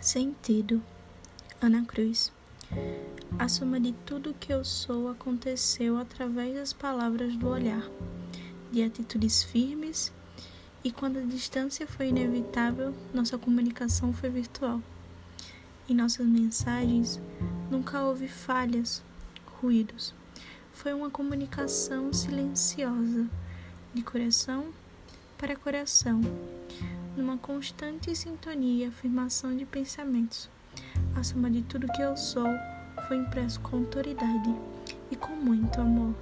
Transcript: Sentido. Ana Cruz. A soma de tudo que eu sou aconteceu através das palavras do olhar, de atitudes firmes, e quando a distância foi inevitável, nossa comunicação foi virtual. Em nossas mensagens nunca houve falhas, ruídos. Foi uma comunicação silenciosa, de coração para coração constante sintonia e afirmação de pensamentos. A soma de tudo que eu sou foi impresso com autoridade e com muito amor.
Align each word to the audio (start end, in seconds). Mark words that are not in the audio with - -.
Sentido. 0.00 0.82
Ana 1.60 1.84
Cruz. 1.84 2.32
A 3.38 3.46
soma 3.50 3.78
de 3.78 3.92
tudo 3.92 4.34
que 4.40 4.50
eu 4.50 4.64
sou 4.64 5.10
aconteceu 5.10 5.98
através 5.98 6.54
das 6.54 6.72
palavras 6.72 7.36
do 7.36 7.46
olhar, 7.46 7.86
de 8.72 8.82
atitudes 8.82 9.42
firmes, 9.42 10.10
e 10.82 10.90
quando 10.90 11.18
a 11.18 11.22
distância 11.22 11.86
foi 11.86 12.08
inevitável, 12.08 12.94
nossa 13.12 13.36
comunicação 13.36 14.10
foi 14.10 14.30
virtual. 14.30 14.80
Em 15.86 15.94
nossas 15.94 16.26
mensagens 16.26 17.20
nunca 17.70 18.02
houve 18.02 18.26
falhas, 18.26 19.02
ruídos. 19.60 20.14
Foi 20.72 20.94
uma 20.94 21.10
comunicação 21.10 22.10
silenciosa, 22.10 23.28
de 23.92 24.02
coração 24.02 24.72
para 25.36 25.54
coração 25.54 26.22
constante 27.40 28.14
sintonia 28.14 28.84
e 28.84 28.88
afirmação 28.88 29.56
de 29.56 29.64
pensamentos. 29.64 30.48
A 31.16 31.22
soma 31.22 31.50
de 31.50 31.62
tudo 31.62 31.90
que 31.92 32.02
eu 32.02 32.16
sou 32.16 32.46
foi 33.08 33.16
impresso 33.16 33.60
com 33.60 33.78
autoridade 33.78 34.54
e 35.10 35.16
com 35.16 35.32
muito 35.32 35.80
amor. 35.80 36.14